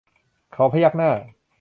[0.53, 1.11] เขาพยักหน้า